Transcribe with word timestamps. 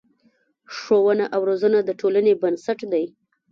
ښوونه 0.77 1.25
او 1.35 1.41
روزنه 1.49 1.79
د 1.83 1.89
ټولنې 2.01 2.33
بنسټ 2.41 2.79
دی. 2.91 3.05